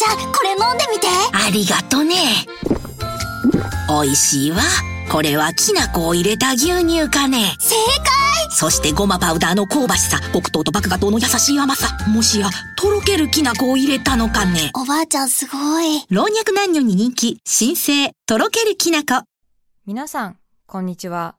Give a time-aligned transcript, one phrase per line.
[0.00, 1.08] ちゃんこれ飲んでみて。
[1.30, 2.16] ありがとね。
[3.86, 4.62] 美味しいわ。
[5.12, 7.54] これはきな粉を入れた牛乳かね。
[7.60, 8.50] 正解。
[8.50, 10.18] そしてごまパウダーの香ばしさ。
[10.32, 11.98] 黒糖と麦芽糖の優しい甘さ。
[12.08, 14.70] もしやとろけるきな粉を入れたのかね。
[14.74, 16.06] おばあちゃんすごい。
[16.08, 17.38] 老若男女に人気。
[17.44, 19.26] 新生とろけるきな粉。
[19.84, 21.36] 皆さん、こんにちは。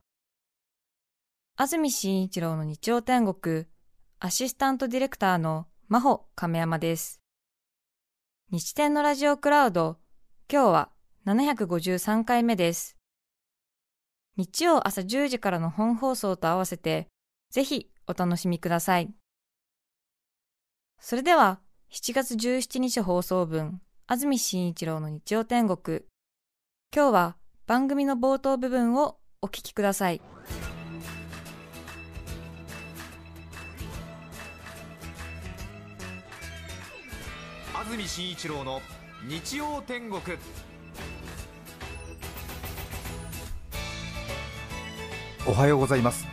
[1.55, 3.65] 安住紳一郎の日曜天国、
[4.19, 7.20] アシスタントディレクターの真帆亀山です。
[8.53, 9.95] 日天のラジオクラウド、
[10.51, 10.89] 今日は
[11.25, 12.97] 753回目です。
[14.35, 17.07] 日曜朝10時からの本放送と合わせて、
[17.49, 19.09] ぜひお楽しみください。
[20.99, 21.61] それでは、
[21.93, 26.01] 7月17日放送分、安住紳一郎の日曜天国、
[26.93, 27.37] 今日は
[27.67, 30.21] 番組の冒頭部分をお聞きください。
[37.91, 38.81] 住紳一郎の
[39.27, 40.21] 日曜天国。
[45.45, 46.25] おはようございます。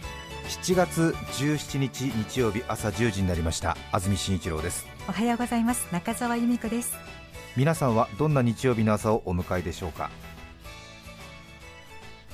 [0.63, 3.77] 7月17日日曜日朝10時になりました。
[3.91, 4.87] 安住紳一郎です。
[5.09, 5.89] おはようございます。
[5.91, 6.95] 中澤由美子です。
[7.57, 10.11] 皆さんはどんな日曜日の朝をお迎えでしょうか？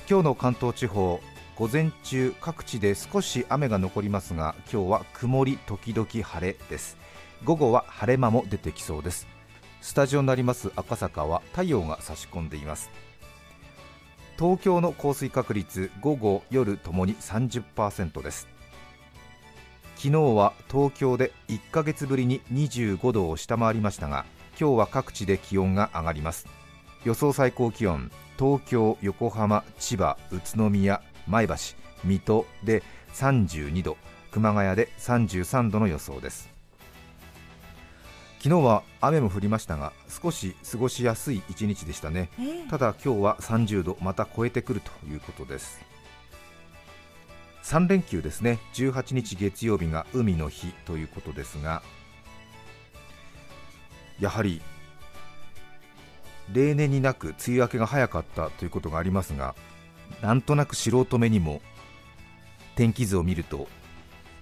[0.07, 1.19] 今日の関東地方
[1.55, 6.95] 午前中各地で少し雨が残りますが今日は曇り時々晴れです
[7.43, 9.27] 午後は晴れ間も出てきそうです。
[9.81, 12.89] スタジオになります赤坂は太陽が差し込んでいます。
[14.37, 18.47] 東京の降水確率午後夜ともに30%です。
[19.95, 24.25] 昨日は東京で1ヶ月ぶりに25度を下回りましたが
[24.59, 26.47] 今日は各地で気温が上がります。
[27.03, 31.55] 予想最高気温東京、横浜、千葉、宇都宮、前橋、
[32.03, 33.97] 水戸で32度
[34.31, 36.54] 熊谷で33度の予想です。
[38.45, 42.29] 昨日は雨も降りましたが少し過ごしやすい一日でしたね。
[42.69, 45.81] ただ今日は30度また超えてくるということです。
[47.63, 48.59] 3連休ですね。
[48.75, 51.81] 18日月曜日が海の日ということですが
[54.19, 54.61] やはり
[56.53, 59.55] 例年になく梅雨明けが早かったということがありますが
[60.21, 61.63] なんとなく素人目にも
[62.75, 63.67] 天気図を見ると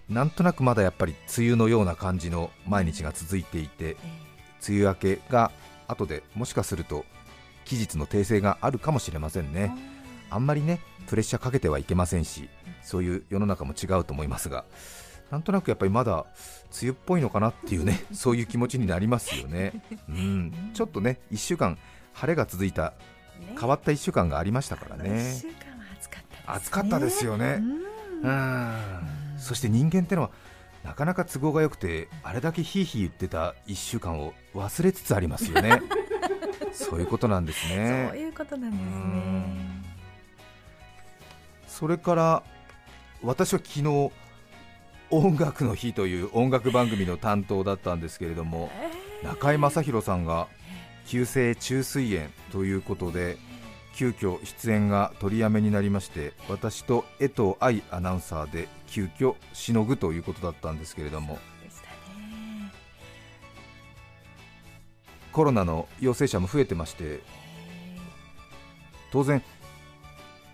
[0.09, 3.97] なんとなくまだやっぱり梅雨のような感じの毎日が続いていて
[4.67, 5.51] 梅雨明けが
[5.87, 7.05] 後でもしかすると
[7.65, 9.73] 期日の訂正があるかもしれませんね。
[10.29, 12.49] あんまりねプレッシャーかけてはいけませんし
[12.81, 14.65] そういう世の中も違うと思いますが
[15.29, 16.25] なんとなくやっぱりまだ
[16.81, 19.73] 梅雨っぽいのかなっていうね そういう気持ちになりますよね。
[20.09, 20.71] うん。
[20.73, 21.77] ちょっとね1週間
[22.13, 22.93] 晴れが続いた
[23.59, 25.39] 変わった1週間がありましたからね。
[25.39, 27.59] 週間は暑かったです、ね、暑かったですよね。
[28.23, 30.31] うんそして人間ってのは
[30.83, 35.81] なかなか都合が良くてあれだけヒーヒー言ってた1週間を忘れつつありますよね。
[36.73, 38.07] そういうことなんですね。
[38.09, 39.93] そういうことなんですうんね。
[41.67, 42.43] それから
[43.21, 44.11] 私は昨日
[45.09, 48.71] 音楽の日という音楽番組の担当だったんですけれども
[49.23, 50.47] 中居正広さんが
[51.07, 53.37] 急性虫垂炎ということで
[53.95, 61.39] 急遽出演が取りやめになりまして私と江藤愛アナウンサーで急遽しのぐということだったんですけれども。
[65.31, 67.19] コロナの陽性者も増えてまして
[69.11, 69.41] 当然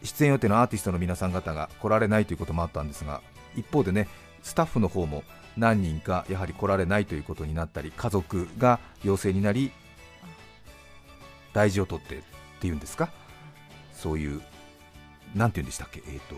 [0.01, 3.19] 出演予定のアーティストの皆さん方が来られないということもあったんですが
[3.57, 4.07] 一方でね
[4.41, 5.25] スタッフの方も
[5.57, 9.73] 何人かやはり来られないということになったり家族が陽性になり
[11.51, 12.21] 大事を取ってっ
[12.61, 13.09] ていうんですか？
[13.91, 14.41] そういう
[15.35, 16.01] なんて言うんでしたっけ？
[16.07, 16.35] えっ、と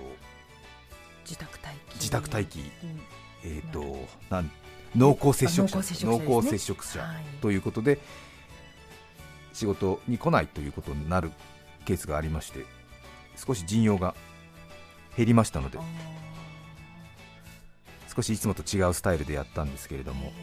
[1.23, 1.95] 自宅待機。
[1.95, 2.59] 自宅待機。
[2.59, 3.01] うん。
[3.43, 4.51] えっ、となん
[4.95, 5.79] 濃厚接触者。
[5.79, 6.99] あ濃厚接触者
[7.41, 7.99] ということで
[9.53, 11.31] 仕事に来ないということになる
[11.85, 12.65] ケースがありまして
[13.35, 14.15] 少し陣容が
[15.17, 15.81] 減りましたのであ
[18.13, 20.15] 少しいつもと違うスタイルでやったんですけれどー。
[20.15, 20.33] も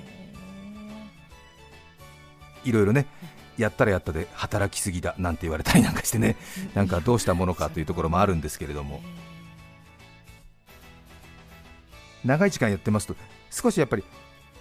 [2.65, 3.06] いろいろね
[3.57, 6.36] やったらやったで働きすぎだなんて言われたりなんかしてね
[6.74, 9.03] なんかどうしたものかというところもあるんですけれども
[12.24, 13.16] 長い時間やってますと
[13.50, 14.04] 少しやっぱり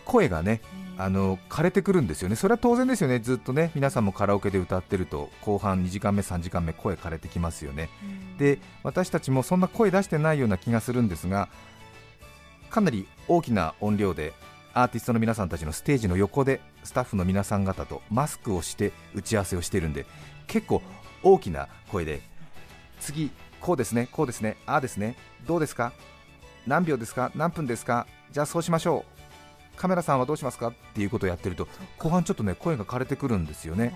[0.05, 0.61] 声がね
[0.97, 7.89] あの枯れてくるんですよね、それは当然ですよね、ずっとね皆さんもカラオケで歌ってると後半2時間目、3時間目、声枯れてきますよね、
[8.39, 11.49] で私たちもそんな声出してないような気がするんですが、
[12.69, 14.33] かなり大きな音量で
[14.73, 20.05] アーティストの皆さんたちのステージの横でスタッフの皆さん方とマスクをして打ち合わせをしているんで、
[20.47, 20.81] 結構
[21.21, 22.21] 大きな声で、
[22.99, 25.15] 次、こうですね、こうですね、ああですね、
[25.45, 25.93] どうですか、
[26.67, 29.05] 何秒ですか、何分ですか、じゃあそうしましょ
[29.73, 29.77] う。
[29.77, 30.67] カメラさんはどうしますか？
[30.67, 31.67] っていうことをやってると
[31.97, 33.93] 後半ちょっとね声が枯れてくるんですよね。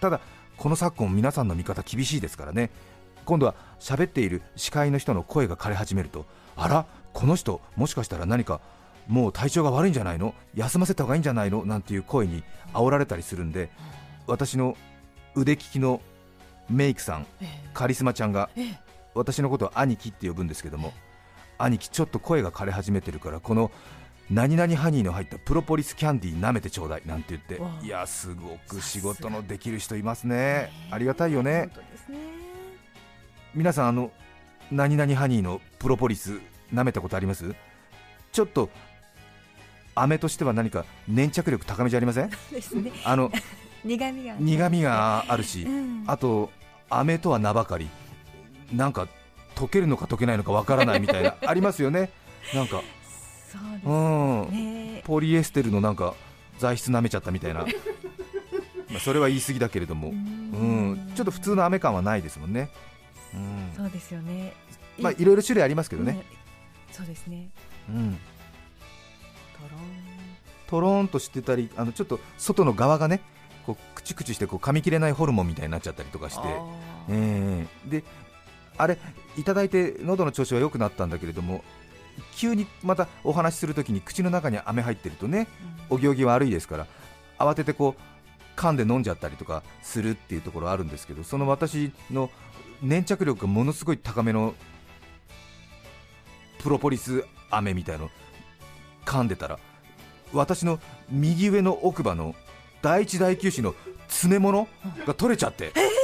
[0.00, 0.20] ただ
[0.56, 2.70] この昨今皆さんの見方厳しいですからね。
[3.24, 6.24] 今度は喋っている司会の人の声が枯れ始めると
[6.56, 8.60] あらこの人もしかしたら何か
[9.08, 10.34] もう体調が悪いんじゃないの？
[10.54, 11.64] 休ませた方がいいんじゃないの？
[11.64, 13.70] なんていう声に煽られたりするんで
[14.26, 14.76] 私の
[15.34, 16.00] 腕利きの
[16.70, 18.78] メイクさんえカリスマちゃんがええ。
[19.14, 20.92] 私のことを兄貴って呼ぶんですけども
[21.58, 23.70] 兄貴ちょっと声が枯れ始めてるからこの
[24.30, 30.70] 何々ハニーの入ったプロポリスキャンディー舐めてちょうだいなんて言っていやすごく仕事のできる人いますね。
[30.90, 31.68] ありがたいよね。
[33.54, 34.10] 皆さんあの
[34.72, 36.40] 何々ハニーのプロポリス
[36.72, 37.54] 舐めたことあります？
[38.32, 38.70] ちょっと
[39.94, 42.30] 飴としては何か粘着力高めじゃありません？
[42.50, 42.90] ですね。
[43.04, 43.30] あの
[43.84, 46.04] 苦味が苦味があるしうん。
[46.06, 46.50] あと
[46.88, 47.88] 飴とは名ばかり。
[48.72, 49.06] なんか
[49.54, 52.10] 溶けるのか溶けないのかわからないみたいな ありますよね。
[52.54, 52.82] なんか。
[53.50, 54.50] そうですうん。
[54.50, 56.14] ねポリエステルのなんか
[56.58, 57.60] 材質舐めちゃったみたいな。
[58.90, 62.68] まあそれは言い過ぎだけれども、うん、ちょっと普通の飴感はないですもんね、
[63.34, 63.72] うん。
[63.76, 64.54] そうですよね。
[65.00, 66.24] まあ、いろいろ種類ありますけどね、
[66.90, 66.94] うん。
[66.94, 67.48] そうですね。
[67.88, 68.18] うん、
[69.56, 70.14] トロン。
[70.66, 73.20] とろーんとしてたりあのちょっと外の側がね
[73.66, 78.04] こうクチクチしてこう噛み切れないホルモンみたいになっちゃったりとかして、あえーで
[78.76, 78.98] あれ
[79.36, 81.64] いただいて喉の調子は良くなったんだけれども
[82.36, 86.86] 急にまたお話しするときに口の中に飴入ってるとねーお行儀悪いですから
[87.38, 92.30] 慌ててこう噛んで飲んじゃったりとかするっていうところあるんですけどその私の
[92.82, 94.54] 粘着力がものすごい高めの
[96.58, 98.10] プロポリス飴みたいの
[99.04, 99.58] 噛んでたら
[100.32, 100.78] 私の
[101.10, 102.34] 右上の奥歯の
[102.82, 103.74] 第一大臼歯の
[104.08, 104.68] 詰め物
[105.06, 105.72] が取れちゃって。
[105.72, 106.03] 司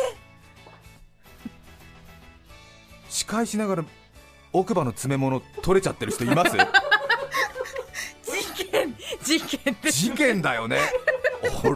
[3.30, 3.84] 会しながら
[4.52, 6.56] 奥歯の詰め物取れちゃってる人います？
[8.22, 10.78] 事件事件事件だよね。
[11.64, 11.74] お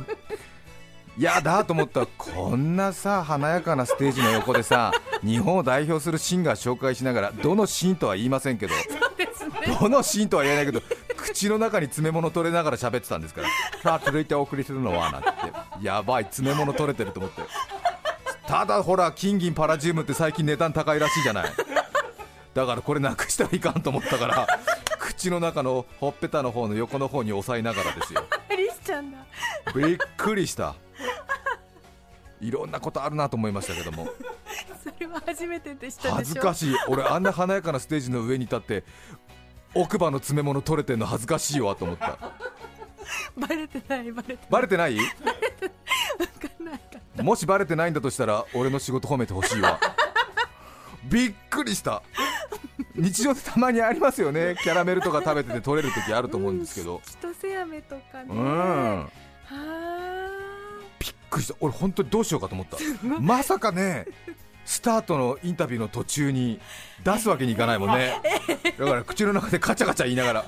[1.16, 4.90] いやだと思ったらこんなさ華やかなステージの横でさ
[5.22, 8.74] 日本を代表するシンガー紹介しながらどのシーンとは言いませんけど
[9.80, 10.82] どのシーンとは言えないけど
[11.16, 13.48] 口の中に詰め物取れながら喋ってたんですから。
[13.80, 15.28] さあ続いてお送りするのはなんて
[15.82, 17.42] やばい詰め物取れてると思って
[18.54, 21.52] ただほら金銀パラジウムって最近値段高いらしいじゃない。
[22.54, 24.46] だからこれなくしたらいかんと思ったから
[24.96, 28.24] 口の中のほっぺたの方の横の方に押さえながらですよ。
[28.56, 29.18] リスちゃんだ。
[29.74, 30.76] びっくりした。
[32.40, 34.06] いろんなことあるなと思いましたけども。
[34.84, 36.76] それは初めてでした恥ずかしい。
[36.86, 38.84] 俺あんな華やかなステージの上に立って
[39.74, 42.16] 奥歯の詰め物取れてんの恥ずかしいわと思った。
[43.36, 44.94] バレてないバレてバレてない？
[44.94, 45.04] ない。
[46.78, 46.93] か
[47.24, 49.80] もしバレてないんだとしたら俺の仕事褒めてほしいわ。
[51.04, 52.02] びっくりした。
[52.94, 54.56] 日常でたまにありますよね。
[54.62, 57.00] キャラメルとか食べてて取れる時あると思うんですけど。
[57.02, 58.26] 千歳飴とかね。
[58.28, 58.98] うん。
[59.00, 59.08] は
[60.98, 61.54] びっくりした。
[61.60, 62.76] 俺本当にどうしようかと思った。
[63.20, 64.06] まさかね
[64.66, 66.60] スタートのインタビューの途中に
[67.04, 68.20] 出すわけにいかないもんね。
[68.78, 70.44] だから口の中でカチャカチャ言いながら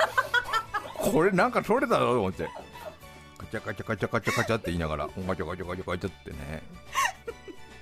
[0.95, 2.51] これなんか取れたろと思って
[3.47, 6.63] カチャカチャカチャカチャカチャって言いながらカチャカチャカチャカチャってね。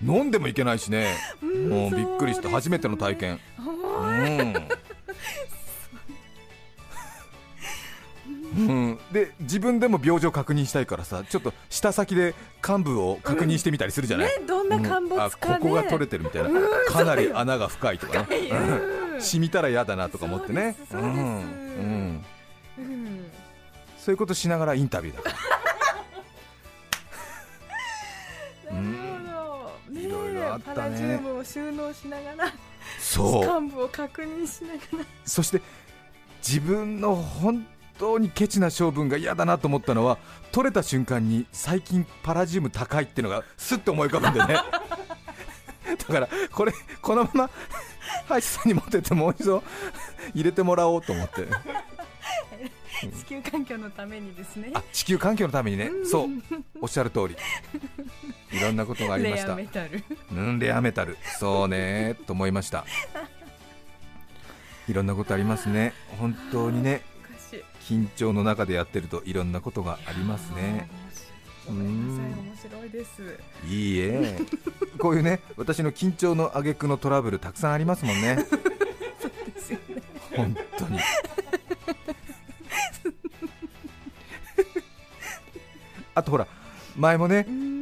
[0.02, 1.14] 飲んでもいけないしね。
[1.42, 2.50] もうびっくりした。
[2.50, 3.40] 初めての体験。
[3.58, 4.68] うん。
[8.56, 15.58] うん、で自分でも病状確認したいからさちょっと舌先で患部を確認してみたりするじゃない、ねどんな陥没あかね。
[15.58, 16.50] ここが取れてるみたいな。
[16.86, 18.50] かなり穴が深いとかね。
[19.18, 20.76] 染みたら嫌だなとか思ってね。
[23.98, 25.53] そういうことしながらインタビューだから
[30.54, 30.76] あったね。
[30.76, 32.52] パラジウムを収納しながら
[32.98, 33.62] そう。
[33.62, 35.04] 幹部を確認しながら。
[35.24, 35.60] そして
[36.46, 37.66] 自分の本
[37.98, 40.18] 当にケチな性分が嫌だなと思ったのは
[40.52, 44.60] 取れた瞬間に最近パラジウム高いっていうのがすっと思い浮かぶんでね。
[46.08, 47.50] だからこれこのまま
[48.26, 49.62] 歯医者さんに持ってってもう一度
[50.34, 51.46] 入れてもらおうと思って。
[53.00, 54.70] 地球環境のためにですね。
[54.74, 55.90] あ地球環境のためにね。
[56.04, 56.28] そう。
[56.80, 57.36] おっしゃる通り
[58.54, 60.02] いろんなことがありまレアしたメタル。
[60.32, 61.16] うんレアメタル。
[61.40, 62.84] そうねと思いました。
[64.88, 65.92] いろんなことありますね。
[66.18, 67.02] 本当にね
[67.88, 70.88] 緊張の中でやってるといろんなことがありますね。
[71.66, 73.38] ごめんなさい面白いです。
[73.66, 74.38] いいえ。
[74.98, 78.36] こういうね私の緊張の挙句のトラブルたくさんありますもんね。
[78.36, 78.42] で
[79.60, 80.02] すよね。
[80.36, 80.98] 本当に。
[86.14, 86.46] あとほら
[86.96, 87.73] 前もねうん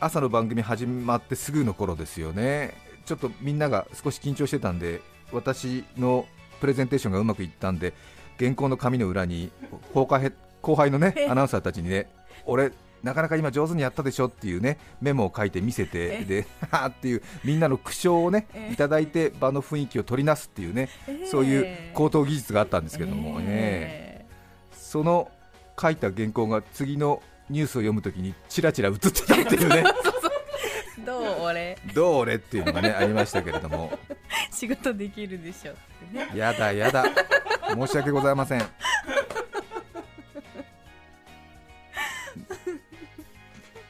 [0.00, 2.72] 朝の番組始まってすぐの頃ですよね。
[3.04, 6.26] ちょっとみんなが少し緊張してたんで私の
[6.60, 7.92] プレゼンテーションがうまくいったんで
[8.38, 9.50] 原稿の紙の裏に
[9.92, 12.08] 放課へ後輩のね アナウンサーたちにね
[12.46, 16.46] 俺なかなか今上手にやったでしょっていうねメモを書いて見せてで
[16.86, 20.88] っていうみんなの苦笑をねいただいて場の雰囲気を取りなすっていうね
[21.30, 23.44] そういう高等技術があったんですけどもね。
[23.48, 24.24] え。
[24.72, 25.30] その
[25.80, 29.84] 書いた原稿が次のニュースを読むときにちらちら映ってたっていうね。
[31.02, 31.76] ーどう俺。
[31.92, 33.98] どう俺っていうのがねありましたけれども。
[34.52, 35.74] 仕事できるでしょっ
[36.12, 36.30] てね。
[36.34, 37.04] やだやだ。
[37.74, 38.62] 申し訳ございません。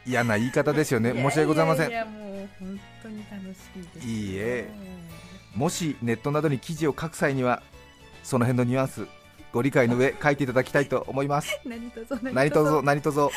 [0.05, 1.13] 嫌な言い方ですよね。
[1.13, 1.89] 申し訳ございません。
[1.89, 4.07] いやいやもう本当に楽しいです。
[4.07, 4.69] いいえ。
[5.55, 7.61] もしネットなどに記事を書く際には
[8.23, 9.07] その辺のニュアンス
[9.53, 11.59] ご理解の上書いていただきたいと思います。
[11.65, 13.29] 何とぞ何卒何卒。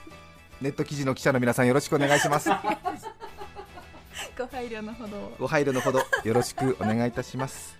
[0.60, 2.50] ネット記事の記者の皆さんよろしくお願いします。
[4.36, 5.36] ご配慮のほどを。
[5.38, 7.76] ご配慮のほどよろしくお願いいたします。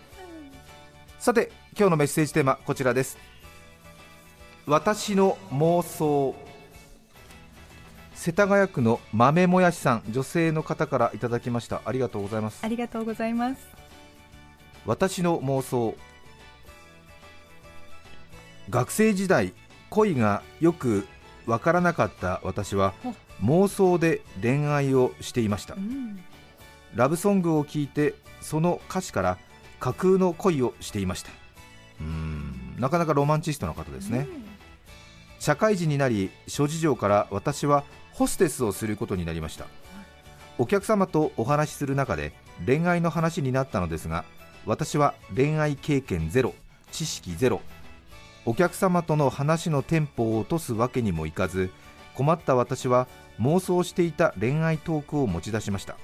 [1.20, 3.18] さて今日のメッセージテーマこちらです。
[4.66, 6.34] 私の妄想。
[8.14, 11.82] 世田谷区の豆もやしさん女性の方からいただきました。
[11.84, 12.60] ありがとうございます。
[12.62, 13.60] ありがとうございます。
[14.86, 15.94] 私の妄想
[18.70, 19.52] 学生時代
[19.90, 21.06] 恋がよく
[21.46, 22.94] わからなかった私は
[23.42, 25.74] 妄想で恋愛をしていました。
[25.74, 26.20] うん。
[26.94, 29.38] ラブソングを聴いてその歌詞から
[29.80, 31.30] 架空の恋をしていました。
[32.00, 32.76] うーん。
[32.78, 34.26] なかなかロマンチストな方ですね、
[35.38, 39.66] 社会人になり諸事情から私はホステスをすることになりました。
[40.58, 42.32] お客様とお話しする中で
[42.66, 44.24] 恋愛の話になったのですが
[44.66, 46.54] 私は恋愛経験ゼロ
[46.92, 47.62] 知識ゼロ
[48.44, 51.70] お客様との話のテンポを落とすわけにもいかず
[52.14, 53.06] 困った私は
[53.40, 55.96] 妄想していた恋愛トークを持ち出しました。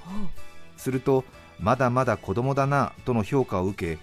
[0.77, 1.25] すると
[1.59, 4.01] まだまだ子供だなとの評価を受け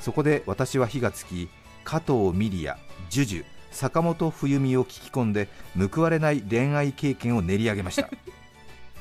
[0.00, 1.48] そこで私は火がつき
[1.82, 2.78] 加藤ミリア、
[3.10, 5.48] ジュジュ、坂本冬美を聞き込んで
[5.92, 8.08] 報われない恋愛経験を練り上げました。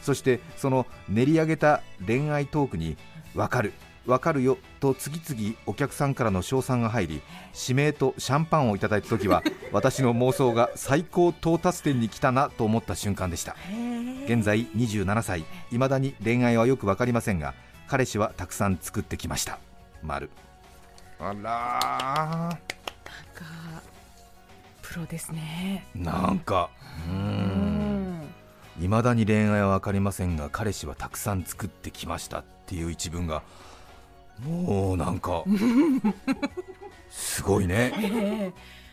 [0.02, 2.98] そしてその練り上げた恋愛トークに
[3.36, 3.74] 分かる。
[4.06, 7.22] 分かるよと次々お客さんからの称賛が入り
[7.60, 13.56] 指名とシャンパンをいただいた時は 私の妄想が最高到達点に来たなと思った瞬間でした。
[14.26, 15.46] 現在27歳。
[15.72, 17.54] いまだに恋愛はよく分かりませんが
[17.88, 19.60] 彼氏はたくさん作ってきました。
[20.02, 20.30] 丸。
[21.20, 22.60] あら
[23.34, 23.46] か
[24.82, 25.86] プロですね。
[25.96, 26.70] ーなんか。
[27.08, 28.04] うーうん。
[28.82, 33.44] いまだに恋愛は分かりませんが彼氏はたくさん作ってきましたっていう一文が
[34.40, 35.44] もうなんか
[37.10, 37.94] すごいね。
[37.98, 38.84] ええ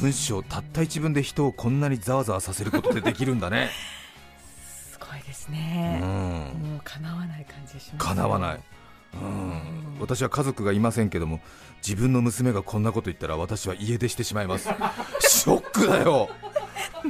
[0.00, 3.70] 文章たった一文で人をこんなにざわざわさせることでできるんだね。
[4.62, 6.02] すごいですうね、ん。
[6.02, 8.60] もう叶わない感じします叶わない。
[9.14, 9.96] うん。
[9.98, 11.40] 私は家族がいませんけども
[11.86, 14.68] 自分の娘がこんなこと言ったら私は家出してしまいます。
[15.20, 16.28] ショックだよ。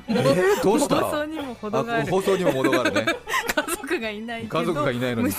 [0.08, 0.96] えー、どうした？
[1.00, 3.06] 放送にも程があある放送にも程があるね。
[3.55, 3.55] 家
[3.96, 5.38] 族がいない家族がいないのにこ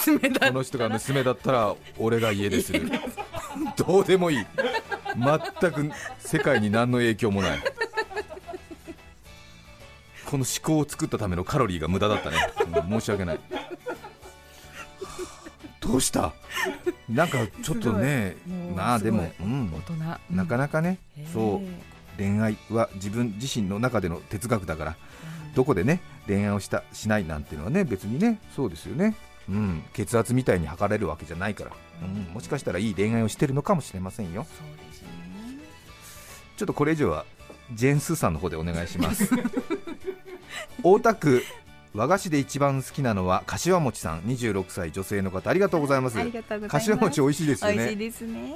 [0.51, 2.89] の人が娘だったら俺が家出する。
[3.75, 4.45] どうでもいい。
[5.61, 7.59] 全く世界に何の影響もない。
[10.25, 12.37] この思考を作ったためのカロリーが無駄だったね、
[12.89, 13.39] うん申し訳ない。
[15.79, 16.33] どうした？
[17.07, 18.57] なんかちょっとねすごい。
[18.59, 19.71] もうなあでも、うん。
[19.73, 20.35] 大、人。
[20.35, 21.65] なかなかね、うんそう。
[21.65, 24.95] へ恋愛は自分自身の中での哲学だから。
[25.55, 29.15] どこでね恋愛をしたしないなんていうのはね別にねそうですよね、
[29.49, 34.45] うん、血圧みたいに測れるわけじゃないから、うん、もしかしたらいい恋愛をしてるのかもしれませんよ。
[34.47, 35.09] えそうですね。
[36.57, 37.25] ちょっとこれ以上は
[37.73, 39.29] ジェーン・スーさんの方でお願いします。
[40.83, 41.43] 大田区
[41.93, 44.21] 和菓子で一番好きなのは柏餅さん。
[44.21, 46.19] 26歳女性の方ありがとうございます。
[46.19, 46.71] ありがとうございます。
[46.71, 47.75] 柏餅美味しいですよね。
[47.75, 48.55] 美味しいですね。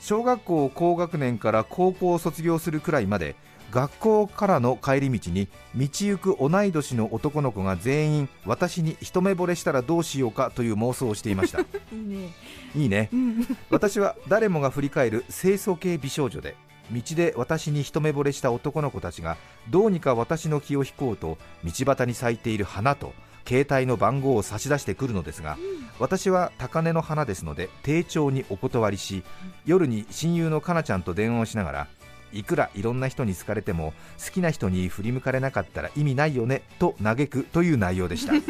[0.00, 3.36] 小学校高学年から高校を卒業するくらいまで
[3.70, 11.60] 学校からの帰り道に道行く同い年の男の子が全員私に一目惚れしたらどうしようかという妄想をしていました。
[11.62, 12.32] いいね。
[12.74, 13.08] いいね。
[13.12, 13.46] うん。
[13.70, 16.56] 私は誰もが振り返る清楚系美少女で
[16.90, 19.36] 道で私に一目惚れした男の子たちが
[19.68, 23.12] どうにか私の気を引こうと道端に咲いている花と
[23.46, 25.56] 携帯の番号を差し出してくるのですが、
[25.98, 29.22] 私は高嶺の花ですので丁重にお断りし
[29.64, 31.88] 夜に親友のかなちゃんと電話をしながら
[32.32, 33.92] いくらいろんな人に好かれても
[34.24, 38.32] 好きな人に振り向かれなかったら意味ないよねと嘆くという内容でした。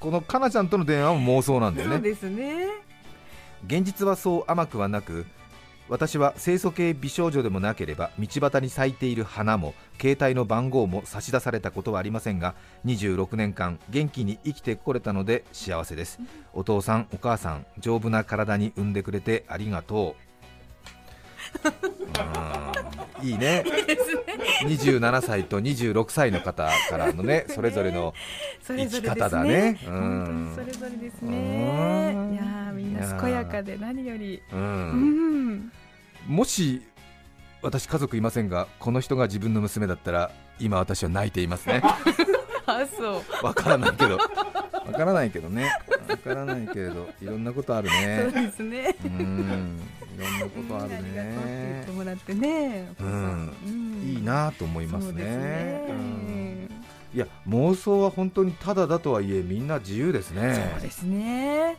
[0.00, 1.94] このかなちゃんとの電話も妄想なんだよね。
[1.96, 2.66] そうですね。
[3.66, 5.24] 現実はそう甘くはなく
[5.88, 12.54] 私は清楚系美少女でもなければ道端に咲いている花も携帯の番号も差し出されたことはありませんが
[12.86, 16.18] 26年間元気に生きてこれたので幸せです。
[16.54, 20.28] お父さんお母さん丈夫な体に産んでくれてありがとう。
[20.28, 20.31] ん
[23.22, 23.64] いいね。
[24.64, 28.14] 27歳と26歳の方からのねそれぞれの
[28.66, 29.78] 生き方だね。
[29.80, 32.32] それぞれですうねん。
[32.32, 34.42] いやーみんな健やかで何より。
[36.26, 36.82] もし
[37.62, 41.80] 私家族いませんがこの人が自分の娘だったら今私は泣いていますね。
[42.66, 43.44] あそう。
[43.44, 44.16] わからないけど。
[44.16, 45.70] わからないけどね
[46.08, 48.96] わからないけれどいろんなことある そうねですね。
[49.04, 49.80] うん
[50.14, 53.56] いろんなことあるありがとうって言ねってもらってねうん。
[53.64, 55.36] うんいいなと思いますそうですね。
[55.36, 56.68] ねうん。
[57.14, 60.70] いや妄想は本当にただだとはいえみんな自由ですね。
[60.72, 61.76] そうですね。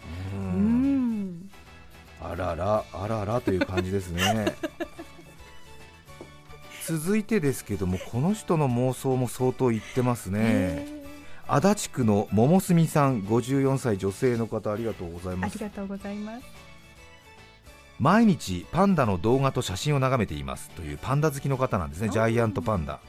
[2.22, 4.56] あららあららという感じですね。
[6.88, 10.39] 続いてですけどもこの人の妄想も相当言ってますね。
[10.42, 11.02] へ
[11.53, 15.60] 足立区の桃澄さん54歳女性の方ありがとうございます。
[15.60, 16.45] りがとうございます。
[18.00, 22.10] 毎日パンダの動画と写真を眺めていますというパンダ好きの方なんですね。
[22.10, 22.93] ジャイアントパンダ。
[22.93, 23.00] ね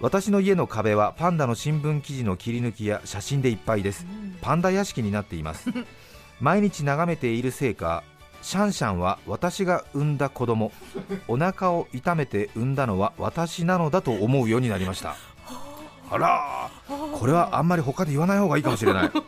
[0.00, 4.04] 私の家の壁はパンダの新聞記事の切り抜きや写真でいっぱいでえす。
[4.06, 4.36] うん。
[4.42, 5.70] パンダ屋敷になっています。
[6.42, 8.04] 毎日眺めているせいか
[8.42, 10.72] シャンシャンは私が産んだ子供。
[11.26, 15.16] お腹を痛めて産んだのは私なのだと思うようになりました
[16.10, 19.10] あらーこれはあんまり他で言わない方がいいかもしれない。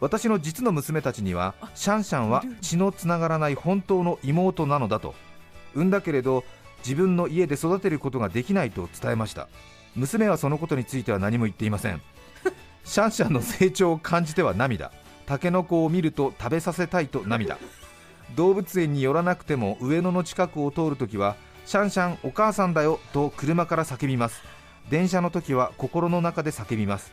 [0.00, 5.14] 私の実の娘たちにはシャンシャンは血のつながらない本当の妹なのだと。
[5.74, 6.44] 産んだけれど
[6.78, 9.48] 自分の家で育てることができないと伝えました。
[9.96, 12.02] 娘はそのことについては何も言っていません。
[12.84, 14.92] シャンシャンの成長を感じては涙。
[15.26, 17.56] タケノコを見ると食べさせたいと涙。
[18.36, 24.42] 動物園に寄らなくても上野の近くを通るときはシャンシャンお母さんだよと車から叫びます
[24.90, 27.12] 電車の時は心の中で叫びます。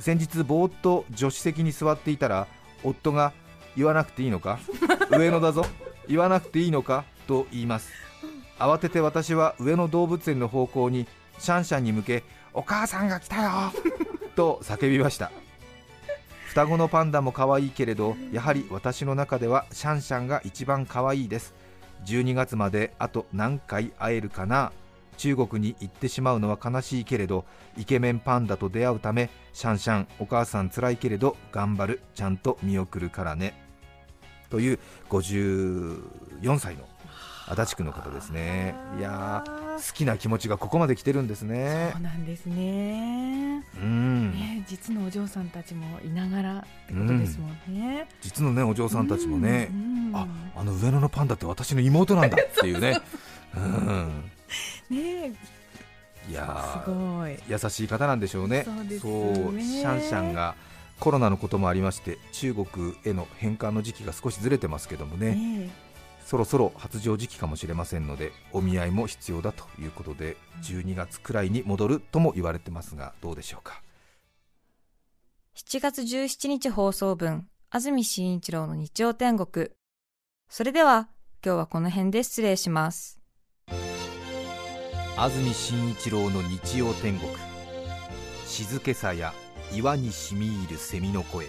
[0.00, 2.46] 先日ぼーっと助手席に座っていたら
[2.82, 3.32] 夫が
[3.76, 4.58] 言わなくていいのか
[5.16, 5.64] 上野だぞ
[6.08, 7.04] 言わなくていいのか？
[7.26, 7.90] と言います。
[8.58, 11.06] 慌てて私は上野動物園の方向に
[11.38, 12.22] シャンシャンに向け
[12.52, 13.50] お母さんが来たよ
[14.36, 15.30] と叫びました。
[16.48, 21.54] 双子のパンダも可愛いけれどやはり私の中ではシャンシャンが一番可愛いです。
[22.06, 24.70] 12月まであと何回会えるかな？
[25.16, 27.44] 中国に行ってしまうのは悲しいけれど
[27.76, 33.60] イケメンパンダと出会うためシャンシャンお母さん辛いけれど頑張るちゃんと見送るからね。
[34.50, 34.78] という
[35.10, 36.86] 54歳の
[37.46, 38.74] 足立区の方ですね。
[38.98, 41.90] いやー好きな気持ちがここまで来てるんですね。
[41.92, 43.64] そうなんですね。
[43.76, 44.32] うん。
[44.32, 53.00] ね実のお嬢さんたちもいながらってことですもんね、実のねお嬢さんたちもね、うんうんああの上野のパンダって私の妹なんだっていうね。
[53.56, 54.30] うん
[54.90, 55.32] ね。
[56.28, 57.36] いやすーごい。
[57.48, 58.64] 優しい方なんでしょうね。
[58.64, 60.54] そうですそうねシャンシャンが
[61.00, 65.34] コロナのこともありまして中国への返還の時期が少しずれてますけどもね。
[65.34, 65.70] ね
[66.24, 73.82] そろそろ発情時期かもしれませんのでお見合いも必要だということで12月くらいに戻るとも言われてますがどうでしょうか。
[75.56, 79.68] 7月17日放送分、安住紳一郎の日曜天国。
[80.48, 81.08] それでは、
[81.44, 83.20] 今日はこの辺で失礼します。
[85.16, 87.30] 安住紳一郎の日曜天国。
[88.46, 89.32] 静けさや
[89.72, 91.46] 岩にしみ入る蝉の声。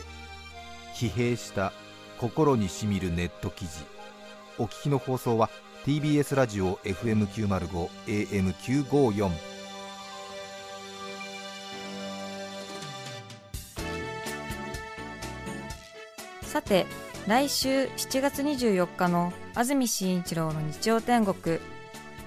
[0.94, 1.74] 疲弊した
[2.20, 3.72] 心にしみるネット記事。
[4.60, 5.50] お聞きの放送は
[5.84, 9.32] TBS ラジオ FM905 AM954
[16.44, 16.86] さて、
[17.28, 21.60] 来週7月24日の安住紳一郎の日曜天国。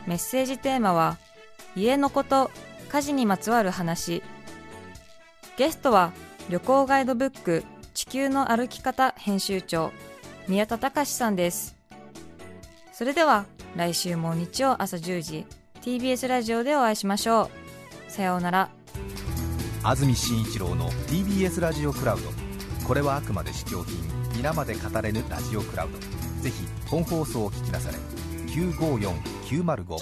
[0.08, 1.18] メッセージテーマは、
[1.78, 2.50] 家のこと、
[2.88, 4.22] 家事にまつわる話。
[5.56, 6.12] ゲストは、
[6.50, 7.64] 旅行ガイドブック、
[7.94, 9.92] 地球の歩き方編集長、
[10.48, 11.76] 宮田隆さんです。
[12.92, 15.46] それでは、来週も日曜朝10時、
[15.82, 17.50] TBS ラジオでお会いしましょ
[18.08, 18.10] う。
[18.10, 18.70] さようなら。
[19.84, 22.24] 安住紳一郎の TBS ラジオクラウド
[22.86, 23.96] これはあくまで試供品
[24.36, 25.98] 皆まで語れぬラジオクラウド
[26.42, 27.98] ぜひ本放送を聞きなされ
[29.52, 29.96] 954905